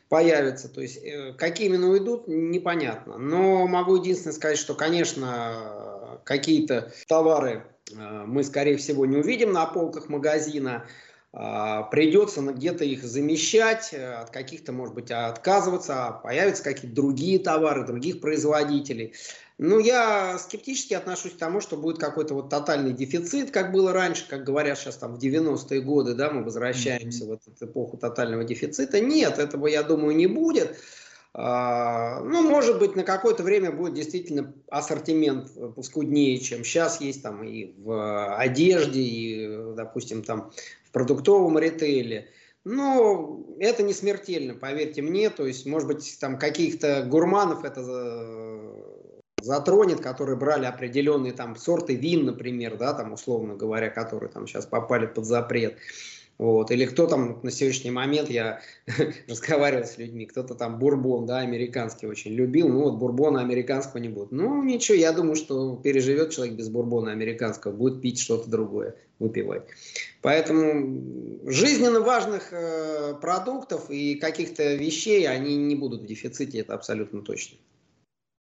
появятся. 0.09 0.69
То 0.69 0.81
есть, 0.81 0.97
э, 1.03 1.33
какие 1.37 1.67
именно 1.67 1.89
уйдут, 1.89 2.27
непонятно. 2.27 3.17
Но 3.17 3.67
могу 3.67 3.97
единственное 3.97 4.33
сказать, 4.33 4.57
что, 4.57 4.73
конечно, 4.73 6.19
какие-то 6.23 6.91
товары 7.07 7.63
э, 7.91 8.23
мы, 8.25 8.43
скорее 8.43 8.77
всего, 8.77 9.05
не 9.05 9.17
увидим 9.17 9.51
на 9.51 9.65
полках 9.65 10.09
магазина. 10.09 10.85
А, 11.39 11.83
придется 11.83 12.41
где-то 12.41 12.83
их 12.83 13.03
замещать, 13.03 13.89
э, 13.91 14.15
от 14.15 14.31
каких-то, 14.31 14.71
может 14.71 14.95
быть, 14.95 15.11
отказываться, 15.11 16.07
а 16.07 16.11
появятся 16.13 16.63
какие-то 16.63 16.95
другие 16.95 17.37
товары, 17.37 17.85
других 17.85 18.21
производителей. 18.21 19.13
Ну, 19.59 19.77
я 19.77 20.39
скептически 20.39 20.95
отношусь 20.95 21.33
к 21.33 21.37
тому, 21.37 21.61
что 21.61 21.77
будет 21.77 21.99
какой-то 21.99 22.33
вот 22.33 22.49
тотальный 22.49 22.91
дефицит, 22.91 23.51
как 23.51 23.71
было 23.71 23.93
раньше, 23.93 24.27
как 24.27 24.45
говорят 24.45 24.79
сейчас 24.79 24.97
там 24.97 25.13
в 25.13 25.19
90-е 25.19 25.81
годы, 25.81 26.15
да, 26.15 26.31
мы 26.31 26.43
возвращаемся 26.43 27.25
mm-hmm. 27.25 27.27
в 27.27 27.31
эту 27.33 27.65
эпоху 27.65 27.97
тотального 27.97 28.43
дефицита. 28.43 28.99
Нет, 28.99 29.37
этого, 29.37 29.67
я 29.67 29.83
думаю, 29.83 30.15
не 30.15 30.25
будет. 30.25 30.75
А, 31.35 32.19
ну, 32.21 32.49
может 32.49 32.79
быть, 32.79 32.95
на 32.95 33.03
какое-то 33.03 33.43
время 33.43 33.71
будет 33.71 33.93
действительно 33.93 34.55
ассортимент 34.71 35.51
поскуднее, 35.75 36.39
чем 36.39 36.63
сейчас 36.63 36.99
есть 36.99 37.21
там 37.21 37.43
и 37.43 37.73
в 37.77 38.35
одежде, 38.37 39.01
и, 39.01 39.75
допустим, 39.75 40.23
там 40.23 40.51
продуктовом 40.97 41.59
ритейле. 41.59 42.29
Но 42.63 43.45
это 43.59 43.83
не 43.83 43.93
смертельно, 43.93 44.55
поверьте 44.55 45.03
мне. 45.03 45.29
То 45.29 45.45
есть, 45.45 45.67
может 45.67 45.87
быть, 45.87 46.17
там 46.19 46.39
каких-то 46.39 47.03
гурманов 47.03 47.63
это 47.63 47.83
затронет, 49.39 50.01
которые 50.01 50.37
брали 50.37 50.65
определенные 50.65 51.33
там 51.33 51.55
сорты 51.55 51.93
вин, 51.93 52.25
например, 52.25 52.77
да, 52.77 52.93
там 52.93 53.13
условно 53.13 53.55
говоря, 53.55 53.89
которые 53.91 54.31
там 54.31 54.47
сейчас 54.47 54.65
попали 54.65 55.05
под 55.05 55.25
запрет. 55.25 55.77
Вот. 56.37 56.69
Или 56.69 56.85
кто 56.85 57.07
там 57.07 57.39
на 57.41 57.49
сегодняшний 57.49 57.89
момент, 57.89 58.29
я 58.29 58.61
разговаривал 59.27 59.85
с 59.85 59.97
людьми, 59.97 60.25
кто-то 60.27 60.53
там 60.53 60.77
бурбон, 60.77 61.25
да, 61.25 61.39
американский 61.39 62.05
очень 62.05 62.33
любил, 62.33 62.69
ну 62.69 62.83
вот 62.83 62.95
бурбона 62.95 63.41
американского 63.41 63.99
не 63.99 64.09
будет. 64.09 64.31
Ну 64.31 64.63
ничего, 64.63 64.95
я 64.97 65.11
думаю, 65.13 65.35
что 65.35 65.75
переживет 65.77 66.31
человек 66.31 66.55
без 66.55 66.69
бурбона 66.69 67.11
американского, 67.11 67.71
будет 67.71 68.01
пить 68.01 68.19
что-то 68.19 68.49
другое, 68.49 68.95
выпивать. 69.17 69.63
Поэтому 70.21 71.49
жизненно 71.49 72.01
важных 72.01 72.49
э, 72.51 73.15
продуктов 73.19 73.89
и 73.89 74.15
каких-то 74.15 74.75
вещей, 74.75 75.27
они 75.27 75.55
не 75.55 75.75
будут 75.75 76.03
в 76.03 76.05
дефиците, 76.05 76.59
это 76.59 76.75
абсолютно 76.75 77.21
точно. 77.21 77.57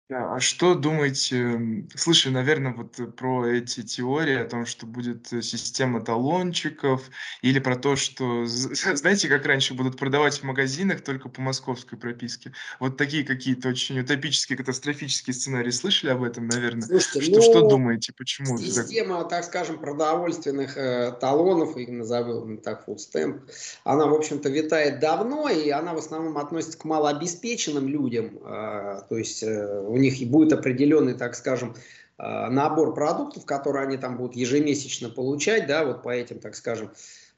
Да, 0.08 0.36
а 0.36 0.40
что 0.40 0.76
думаете, 0.76 1.88
слышали, 1.96 2.34
наверное, 2.34 2.74
вот 2.74 3.00
э, 3.00 3.08
про 3.08 3.48
эти 3.48 3.82
теории 3.82 4.38
о 4.38 4.46
том, 4.48 4.68
что 4.68 4.86
будет 4.86 5.34
э, 5.34 5.42
система 5.42 6.00
талончиков, 6.00 7.10
или 7.42 7.58
про 7.58 7.76
то, 7.76 7.96
что, 7.96 8.46
знаете, 8.46 9.28
как 9.28 9.48
раньше 9.48 9.74
будут 9.74 9.98
продавать 9.98 10.38
в 10.38 10.44
магазинах 10.44 11.02
только 11.02 11.28
по 11.28 11.42
московской 11.42 11.98
прописке? 11.98 12.54
Вот 12.80 12.98
такие 12.98 13.26
какие-то 13.26 13.70
очень 13.70 14.00
утопические, 14.00 14.58
катастрофические 14.58 15.34
сценарии. 15.34 15.72
Слышали 15.72 16.12
об 16.12 16.22
этом, 16.22 16.50
наверное? 16.50 16.84
Слушайте, 16.84 17.22
что, 17.22 17.36
ну, 17.38 17.42
что 17.42 17.68
думаете, 17.68 18.14
почему? 18.16 18.60
Система, 18.60 19.22
так... 19.22 19.30
так 19.30 19.46
скажем, 19.46 19.80
продовольственных 19.80 20.78
э, 20.78 21.14
талонов, 21.20 21.78
их 21.78 21.90
назовем 21.90 22.60
так, 22.60 22.88
full 22.88 22.98
stamp, 22.98 23.42
она, 23.84 24.06
в 24.06 24.14
общем-то, 24.14 24.50
витает 24.50 25.00
давно, 25.00 25.50
и 25.50 25.72
она 25.72 25.96
в 25.96 25.98
основном 25.98 26.38
относится 26.38 26.78
к 26.78 26.86
малообеспеченным 26.86 27.88
людям, 27.88 28.38
э, 28.38 29.02
то 29.10 29.18
есть 29.18 29.42
э, 29.42 29.95
у 29.96 29.98
них 29.98 30.30
будет 30.30 30.52
определенный, 30.52 31.14
так 31.14 31.36
скажем, 31.36 31.74
э, 32.18 32.50
набор 32.50 32.94
продуктов, 32.94 33.46
которые 33.46 33.88
они 33.88 33.98
там 33.98 34.18
будут 34.18 34.36
ежемесячно 34.36 35.10
получать, 35.10 35.68
да, 35.68 35.86
вот 35.86 36.04
по 36.04 36.10
этим, 36.10 36.40
так 36.40 36.56
скажем, 36.56 36.92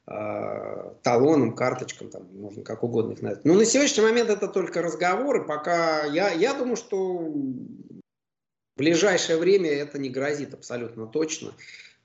э, 0.08 0.92
талонам, 1.02 1.54
карточкам, 1.54 2.10
там, 2.10 2.26
можно 2.34 2.64
как 2.64 2.82
угодно 2.82 3.12
их 3.12 3.22
назвать. 3.22 3.44
Но 3.44 3.54
на 3.54 3.64
сегодняшний 3.64 4.02
момент 4.02 4.28
это 4.28 4.48
только 4.48 4.82
разговоры, 4.82 5.44
пока 5.44 6.04
я, 6.06 6.32
я 6.32 6.52
думаю, 6.52 6.76
что 6.76 6.96
в 6.96 8.76
ближайшее 8.76 9.38
время 9.38 9.70
это 9.70 10.00
не 10.00 10.10
грозит 10.10 10.52
абсолютно 10.52 11.06
точно. 11.06 11.52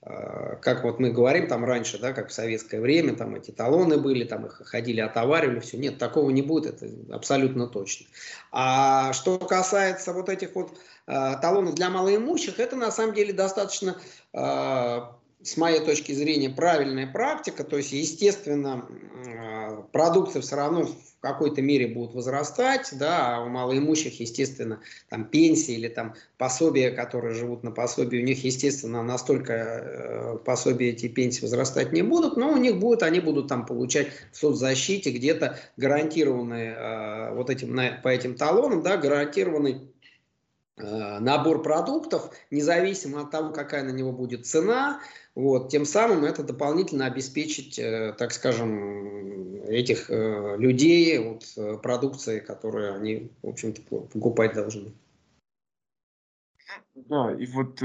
Э, 0.05 0.57
как 0.61 0.83
вот 0.83 0.99
мы 0.99 1.11
говорим 1.11 1.47
там 1.47 1.63
раньше, 1.63 1.97
да, 1.97 2.11
как 2.13 2.29
в 2.29 2.33
советское 2.33 2.81
время, 2.81 3.15
там 3.15 3.35
эти 3.35 3.51
талоны 3.51 3.97
были, 3.97 4.25
там 4.25 4.45
их 4.45 4.61
ходили, 4.65 4.99
отоваривали, 4.99 5.59
все. 5.59 5.77
Нет, 5.77 5.97
такого 5.97 6.29
не 6.29 6.41
будет, 6.41 6.81
это 6.81 6.89
абсолютно 7.15 7.67
точно. 7.67 8.07
А 8.51 9.13
что 9.13 9.37
касается 9.39 10.11
вот 10.13 10.29
этих 10.29 10.55
вот 10.55 10.77
э, 11.07 11.35
талонов 11.41 11.75
для 11.75 11.89
малоимущих, 11.89 12.59
это 12.59 12.75
на 12.75 12.91
самом 12.91 13.13
деле 13.13 13.33
достаточно 13.33 13.95
э, 14.33 15.01
с 15.43 15.57
моей 15.57 15.81
точки 15.81 16.11
зрения, 16.13 16.49
правильная 16.49 17.07
практика. 17.07 17.63
То 17.63 17.77
есть, 17.77 17.91
естественно, 17.91 18.87
продукция 19.91 20.41
все 20.41 20.55
равно 20.55 20.87
какой-то 21.23 21.61
мере 21.61 21.87
будут 21.87 22.13
возрастать, 22.15 22.89
да, 22.99 23.37
а 23.37 23.43
у 23.45 23.47
малоимущих, 23.47 24.19
естественно, 24.19 24.81
там 25.07 25.23
пенсии 25.23 25.73
или 25.73 25.87
там 25.87 26.15
пособия, 26.37 26.91
которые 26.91 27.33
живут 27.33 27.63
на 27.63 27.71
пособии, 27.71 28.19
у 28.21 28.25
них, 28.25 28.43
естественно, 28.43 29.01
настолько 29.03 29.53
э, 29.53 30.37
пособия 30.43 30.89
эти 30.89 31.07
пенсии 31.07 31.41
возрастать 31.41 31.93
не 31.93 32.01
будут, 32.01 32.35
но 32.35 32.51
у 32.51 32.57
них 32.57 32.77
будут, 32.77 33.03
они 33.03 33.21
будут 33.21 33.47
там 33.47 33.65
получать 33.65 34.09
в 34.33 34.37
соцзащите 34.37 35.11
где-то 35.11 35.57
гарантированные 35.77 36.75
э, 36.77 37.35
вот 37.35 37.49
этим, 37.49 37.79
по 38.03 38.09
этим 38.09 38.35
талонам, 38.35 38.83
да, 38.83 38.97
гарантированный 38.97 39.75
э, 39.75 39.92
набор 40.77 41.61
продуктов, 41.61 42.31
независимо 42.49 43.21
от 43.21 43.31
того, 43.31 43.51
какая 43.51 43.83
на 43.83 43.91
него 43.91 44.11
будет 44.11 44.45
цена, 44.45 45.01
вот, 45.35 45.69
тем 45.69 45.85
самым 45.85 46.25
это 46.25 46.43
дополнительно 46.43 47.05
обеспечить, 47.05 47.79
э, 47.79 48.13
так 48.17 48.31
скажем, 48.31 49.63
этих 49.65 50.09
э, 50.09 50.57
людей 50.57 51.17
вот, 51.17 51.43
э, 51.57 51.77
продукцией, 51.77 52.39
которую 52.39 52.95
они, 52.95 53.31
в 53.41 53.49
общем-то, 53.49 53.81
покупать 53.81 54.53
должны. 54.53 54.93
Да, 56.95 57.33
и 57.33 57.45
вот 57.47 57.81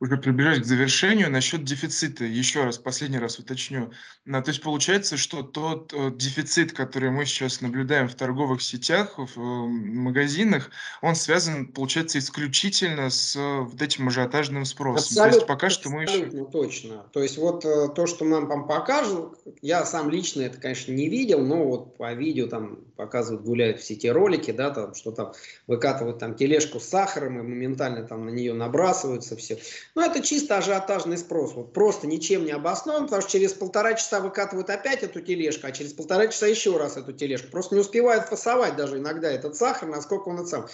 уже 0.00 0.16
приближаясь 0.16 0.60
к 0.60 0.64
завершению, 0.64 1.30
насчет 1.30 1.64
дефицита, 1.64 2.24
еще 2.24 2.64
раз, 2.64 2.78
последний 2.78 3.18
раз 3.18 3.38
уточню. 3.38 3.90
то 4.24 4.44
есть 4.46 4.62
получается, 4.62 5.16
что 5.16 5.42
тот 5.42 5.92
э, 5.92 6.12
дефицит, 6.14 6.72
который 6.72 7.10
мы 7.10 7.26
сейчас 7.26 7.60
наблюдаем 7.60 8.08
в 8.08 8.14
торговых 8.14 8.62
сетях, 8.62 9.18
в 9.18 9.38
э, 9.38 9.40
магазинах, 9.40 10.70
он 11.02 11.16
связан, 11.16 11.66
получается, 11.66 12.20
исключительно 12.20 13.10
с 13.10 13.34
э, 13.34 13.60
вот 13.60 13.82
этим 13.82 14.06
ажиотажным 14.06 14.64
спросом. 14.64 15.06
Абсолютно, 15.08 15.30
то 15.30 15.36
есть 15.36 15.46
пока 15.48 15.70
что 15.70 15.90
мы 15.90 16.02
еще... 16.04 16.44
точно. 16.44 17.04
То 17.12 17.22
есть 17.22 17.36
вот 17.36 17.62
то, 17.62 18.06
что 18.06 18.24
нам 18.24 18.48
там 18.48 18.68
покажут, 18.68 19.38
я 19.62 19.84
сам 19.84 20.10
лично 20.10 20.42
это, 20.42 20.58
конечно, 20.58 20.92
не 20.92 21.08
видел, 21.08 21.44
но 21.44 21.64
вот 21.64 21.96
по 21.96 22.12
видео 22.12 22.46
там 22.46 22.78
показывают, 22.96 23.44
гуляют 23.44 23.80
в 23.80 23.84
сети 23.84 24.08
ролики, 24.08 24.52
да, 24.52 24.70
там, 24.70 24.94
что 24.94 25.10
там 25.10 25.32
выкатывают 25.66 26.18
там 26.18 26.34
тележку 26.34 26.78
с 26.78 26.84
сахаром 26.84 27.40
и 27.40 27.42
моментально 27.42 28.04
там 28.04 28.26
на 28.26 28.30
нее 28.30 28.54
набрасываются 28.54 29.36
все. 29.36 29.58
Ну, 29.98 30.04
это 30.04 30.22
чисто 30.22 30.58
ажиотажный 30.58 31.18
спрос, 31.18 31.54
вот 31.54 31.72
просто 31.72 32.06
ничем 32.06 32.44
не 32.44 32.52
обоснован, 32.52 33.06
потому 33.06 33.20
что 33.20 33.32
через 33.32 33.52
полтора 33.52 33.94
часа 33.94 34.20
выкатывают 34.20 34.70
опять 34.70 35.02
эту 35.02 35.20
тележку, 35.20 35.66
а 35.66 35.72
через 35.72 35.92
полтора 35.92 36.28
часа 36.28 36.46
еще 36.46 36.76
раз 36.76 36.96
эту 36.96 37.12
тележку. 37.12 37.50
Просто 37.50 37.74
не 37.74 37.80
успевают 37.80 38.26
фасовать 38.26 38.76
даже 38.76 38.98
иногда 38.98 39.28
этот 39.28 39.56
сахар, 39.56 39.88
насколько 39.88 40.28
он 40.28 40.38
это 40.38 40.46
сам 40.46 40.68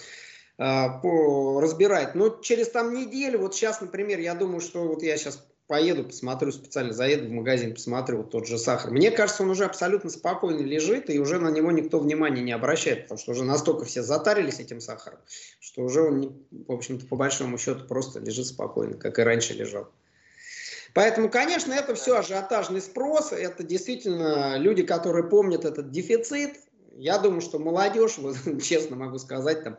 а, 0.59 0.99
по, 0.99 1.59
разбирать. 1.59 2.13
Но 2.13 2.37
через 2.39 2.69
там 2.69 2.93
неделю, 2.93 3.39
вот 3.39 3.55
сейчас, 3.55 3.81
например, 3.81 4.19
я 4.19 4.35
думаю, 4.35 4.61
что 4.61 4.83
вот 4.83 5.01
я 5.01 5.17
сейчас 5.17 5.43
поеду, 5.67 6.03
посмотрю 6.03 6.51
специально, 6.51 6.93
заеду 6.93 7.27
в 7.27 7.31
магазин, 7.31 7.73
посмотрю 7.73 8.17
вот 8.17 8.31
тот 8.31 8.47
же 8.47 8.57
сахар. 8.57 8.91
Мне 8.91 9.11
кажется, 9.11 9.43
он 9.43 9.49
уже 9.49 9.65
абсолютно 9.65 10.09
спокойно 10.09 10.61
лежит, 10.61 11.09
и 11.09 11.19
уже 11.19 11.39
на 11.39 11.49
него 11.49 11.71
никто 11.71 11.99
внимания 11.99 12.41
не 12.41 12.51
обращает, 12.51 13.03
потому 13.03 13.19
что 13.19 13.31
уже 13.31 13.43
настолько 13.43 13.85
все 13.85 14.03
затарились 14.03 14.59
этим 14.59 14.79
сахаром, 14.79 15.19
что 15.59 15.81
уже 15.81 16.01
он, 16.01 16.45
в 16.51 16.71
общем-то, 16.71 17.05
по 17.07 17.15
большому 17.15 17.57
счету 17.57 17.85
просто 17.87 18.19
лежит 18.19 18.47
спокойно, 18.47 18.95
как 18.97 19.17
и 19.19 19.23
раньше 19.23 19.53
лежал. 19.53 19.89
Поэтому, 20.93 21.29
конечно, 21.29 21.73
это 21.73 21.93
все 21.93 22.17
ажиотажный 22.17 22.81
спрос, 22.81 23.33
это 23.33 23.63
действительно 23.63 24.57
люди, 24.57 24.83
которые 24.83 25.25
помнят 25.25 25.65
этот 25.65 25.91
дефицит. 25.91 26.57
Я 26.95 27.17
думаю, 27.17 27.41
что 27.41 27.59
молодежь, 27.59 28.17
вот, 28.19 28.37
честно 28.63 28.95
могу 28.95 29.17
сказать, 29.17 29.63
там, 29.63 29.77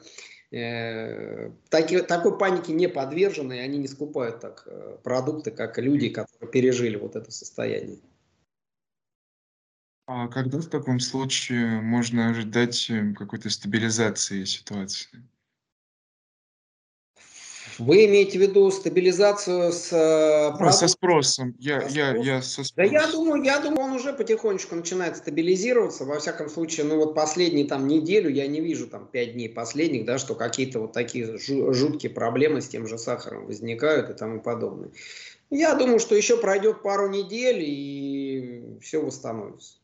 таки, 0.50 2.00
такой 2.02 2.38
панике 2.38 2.72
не 2.72 2.88
подвержены, 2.88 3.54
и 3.54 3.60
они 3.60 3.78
не 3.78 3.88
скупают 3.88 4.40
так 4.40 4.62
э, 4.66 4.98
продукты, 5.02 5.50
как 5.50 5.78
люди, 5.78 6.08
которые 6.08 6.50
пережили 6.50 6.96
вот 6.96 7.16
это 7.16 7.30
состояние. 7.30 7.98
А 10.06 10.28
когда 10.28 10.58
в 10.58 10.66
таком 10.66 11.00
случае 11.00 11.80
можно 11.80 12.28
ожидать 12.28 12.88
э, 12.90 13.12
какой-то 13.12 13.50
стабилизации 13.50 14.44
ситуации? 14.44 15.22
Вы 17.78 18.06
имеете 18.06 18.38
в 18.38 18.42
виду 18.42 18.70
стабилизацию 18.70 19.72
с 19.72 19.92
э, 19.92 20.72
со 20.72 20.88
спросом. 20.88 21.54
Я, 21.58 21.82
со 21.82 21.94
я, 21.94 22.16
я 22.16 22.42
со 22.42 22.64
спросом. 22.64 22.74
Да 22.76 22.84
я 22.84 23.10
думаю, 23.10 23.42
я 23.42 23.60
думаю, 23.60 23.84
он 23.84 23.92
уже 23.92 24.12
потихонечку 24.12 24.74
начинает 24.74 25.16
стабилизироваться. 25.18 26.04
Во 26.04 26.18
всяком 26.18 26.48
случае, 26.48 26.86
ну 26.86 26.96
вот 26.96 27.14
последние 27.14 27.66
там 27.66 27.86
неделю 27.86 28.30
я 28.30 28.46
не 28.46 28.60
вижу 28.60 28.86
там 28.86 29.06
пять 29.06 29.34
дней 29.34 29.48
последних, 29.48 30.06
да, 30.06 30.18
что 30.18 30.34
какие-то 30.34 30.80
вот 30.80 30.92
такие 30.92 31.38
жуткие 31.38 32.10
проблемы 32.10 32.62
с 32.62 32.68
тем 32.68 32.86
же 32.86 32.98
сахаром 32.98 33.46
возникают 33.46 34.08
и 34.10 34.14
тому 34.14 34.40
подобное. 34.40 34.90
Я 35.50 35.74
думаю, 35.74 35.98
что 35.98 36.14
еще 36.14 36.38
пройдет 36.38 36.82
пару 36.82 37.08
недель 37.08 37.62
и 37.62 38.78
все 38.80 39.02
восстановится. 39.02 39.74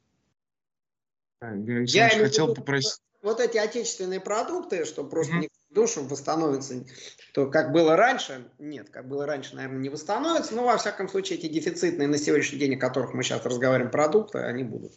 Я, 1.40 2.08
я 2.08 2.08
хотел 2.08 2.54
попросить. 2.54 3.00
Вот 3.22 3.38
эти 3.38 3.56
отечественные 3.56 4.20
продукты, 4.20 4.84
что 4.84 5.04
просто 5.04 5.34
mm-hmm 5.34 5.51
душу 5.72 6.04
восстановится, 6.04 6.84
то 7.32 7.46
как 7.46 7.72
было 7.72 7.96
раньше, 7.96 8.46
нет, 8.58 8.90
как 8.90 9.08
было 9.08 9.26
раньше, 9.26 9.56
наверное, 9.56 9.80
не 9.80 9.88
восстановится, 9.88 10.54
но 10.54 10.64
во 10.64 10.76
всяком 10.76 11.08
случае 11.08 11.38
эти 11.38 11.48
дефицитные 11.48 12.08
на 12.08 12.18
сегодняшний 12.18 12.58
день, 12.58 12.76
о 12.76 12.78
которых 12.78 13.14
мы 13.14 13.22
сейчас 13.22 13.44
разговариваем, 13.44 13.90
продукты, 13.90 14.38
они 14.38 14.64
будут. 14.64 14.92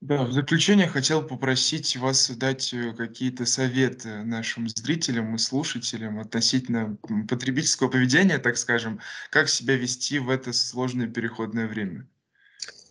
Да, 0.00 0.24
в 0.24 0.32
заключение 0.32 0.88
хотел 0.88 1.22
попросить 1.22 1.94
вас 1.98 2.30
дать 2.30 2.72
э, 2.72 2.94
какие-то 2.94 3.44
советы 3.44 4.22
нашим 4.24 4.66
зрителям 4.66 5.34
и 5.34 5.38
слушателям 5.38 6.18
относительно 6.20 6.96
потребительского 7.28 7.88
поведения, 7.88 8.38
так 8.38 8.56
скажем, 8.56 9.00
как 9.28 9.50
себя 9.50 9.76
вести 9.76 10.18
в 10.18 10.30
это 10.30 10.54
сложное 10.54 11.06
переходное 11.06 11.66
время 11.66 12.08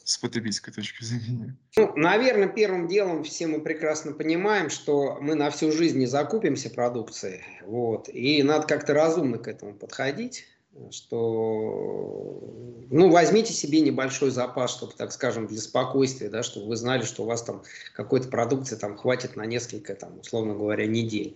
с 0.10 0.18
потребительской 0.18 0.74
точки 0.74 1.04
зрения? 1.04 1.56
Ну, 1.75 1.94
наверное, 1.96 2.48
первым 2.48 2.88
делом 2.88 3.24
все 3.24 3.46
мы 3.46 3.62
прекрасно 3.62 4.12
понимаем, 4.12 4.72
что 4.72 5.20
мы 5.22 5.36
на 5.36 5.51
всю 5.51 5.72
жизнь 5.72 6.00
не 6.00 6.08
закупимся 6.08 6.72
продукцией. 6.72 7.44
Вот, 7.63 8.10
и 8.10 8.42
надо 8.42 8.66
как-то 8.66 8.94
разумно 8.94 9.38
к 9.38 9.48
этому 9.48 9.75
подходить 9.75 10.48
что 10.92 12.42
ну, 12.89 13.10
возьмите 13.10 13.54
себе 13.54 13.82
небольшой 13.82 14.30
запас, 14.30 14.72
чтобы, 14.72 14.94
так 14.96 15.12
скажем, 15.12 15.48
для 15.48 15.60
спокойствия, 15.60 16.30
да, 16.30 16.42
чтобы 16.42 16.68
вы 16.68 16.75
знали, 16.75 17.04
что 17.04 17.24
у 17.24 17.25
вас 17.25 17.44
там 17.44 17.63
какой-то 17.94 18.30
продукции 18.30 18.75
там 18.75 18.96
хватит 18.96 19.36
на 19.36 19.46
несколько, 19.46 19.96
там, 19.96 20.20
условно 20.20 20.54
говоря, 20.54 20.86
недель. 20.86 21.36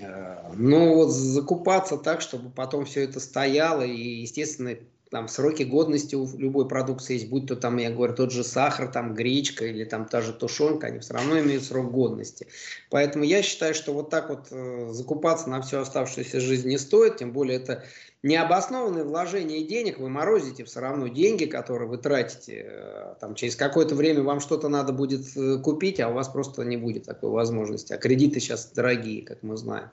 Э, 0.00 0.52
но 0.54 0.94
вот 0.94 1.10
закупаться 1.10 1.96
так, 1.96 2.20
чтобы 2.20 2.50
потом 2.50 2.84
все 2.84 3.04
это 3.04 3.18
стояло 3.20 3.82
и, 3.82 4.20
естественно, 4.20 4.76
там 5.10 5.28
сроки 5.28 5.62
годности 5.62 6.14
у 6.14 6.26
любой 6.36 6.68
продукции 6.68 7.14
есть, 7.14 7.28
будь 7.28 7.46
то 7.46 7.56
там, 7.56 7.76
я 7.76 7.90
говорю, 7.90 8.14
тот 8.14 8.32
же 8.32 8.42
сахар, 8.42 8.90
там 8.90 9.14
гречка 9.14 9.66
или 9.66 9.84
там 9.84 10.06
та 10.06 10.20
же 10.20 10.32
тушенка, 10.32 10.88
они 10.88 10.98
все 10.98 11.14
равно 11.14 11.38
имеют 11.38 11.64
срок 11.64 11.90
годности. 11.92 12.48
Поэтому 12.90 13.24
я 13.24 13.42
считаю, 13.42 13.74
что 13.74 13.92
вот 13.92 14.10
так 14.10 14.28
вот 14.30 14.48
э, 14.50 14.88
закупаться 14.92 15.48
на 15.48 15.62
всю 15.62 15.78
оставшуюся 15.78 16.40
жизнь 16.40 16.68
не 16.68 16.78
стоит, 16.78 17.18
тем 17.18 17.32
более 17.32 17.58
это 17.58 17.84
необоснованное 18.26 19.04
вложение 19.04 19.62
денег, 19.62 19.98
вы 19.98 20.08
морозите 20.08 20.64
все 20.64 20.80
равно 20.80 21.06
деньги, 21.08 21.44
которые 21.44 21.88
вы 21.88 21.96
тратите. 21.96 22.66
Э, 22.68 23.14
там, 23.20 23.34
через 23.34 23.54
какое-то 23.54 23.94
время 23.94 24.22
вам 24.22 24.40
что-то 24.40 24.68
надо 24.68 24.92
будет 24.92 25.24
э, 25.36 25.58
купить, 25.58 26.00
а 26.00 26.08
у 26.08 26.12
вас 26.12 26.28
просто 26.28 26.62
не 26.62 26.76
будет 26.76 27.04
такой 27.04 27.30
возможности. 27.30 27.92
А 27.92 27.98
кредиты 27.98 28.40
сейчас 28.40 28.70
дорогие, 28.74 29.24
как 29.24 29.42
мы 29.42 29.56
знаем. 29.56 29.90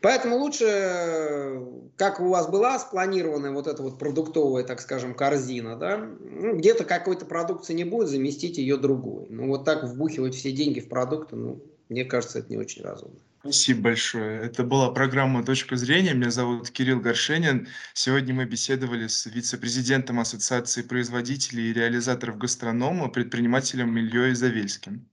Поэтому 0.00 0.36
лучше, 0.36 0.64
э, 0.66 1.66
как 1.96 2.20
у 2.20 2.28
вас 2.28 2.48
была 2.48 2.78
спланированная 2.78 3.50
вот 3.50 3.66
эта 3.66 3.82
вот 3.82 3.98
продуктовая, 3.98 4.64
так 4.64 4.80
скажем, 4.80 5.14
корзина, 5.14 5.76
да, 5.76 5.98
ну, 5.98 6.56
где-то 6.56 6.84
какой-то 6.84 7.26
продукции 7.26 7.74
не 7.74 7.84
будет, 7.84 8.08
заместить 8.08 8.56
ее 8.56 8.78
другой. 8.78 9.26
Ну, 9.28 9.48
вот 9.48 9.64
так 9.64 9.84
вбухивать 9.84 10.34
все 10.34 10.50
деньги 10.50 10.80
в 10.80 10.88
продукты, 10.88 11.36
ну, 11.36 11.60
мне 11.90 12.04
кажется, 12.04 12.38
это 12.38 12.50
не 12.50 12.56
очень 12.56 12.82
разумно. 12.82 13.18
Спасибо 13.46 13.82
большое. 13.82 14.40
Это 14.40 14.64
была 14.64 14.90
программа 14.90 15.44
«Точка 15.44 15.76
зрения». 15.76 16.14
Меня 16.14 16.32
зовут 16.32 16.68
Кирилл 16.70 16.98
Горшенин. 16.98 17.68
Сегодня 17.94 18.34
мы 18.34 18.44
беседовали 18.44 19.06
с 19.06 19.24
вице-президентом 19.26 20.18
Ассоциации 20.18 20.82
производителей 20.82 21.70
и 21.70 21.72
реализаторов 21.72 22.38
гастронома, 22.38 23.08
предпринимателем 23.08 23.96
Ильей 23.96 24.34
Завельским. 24.34 25.08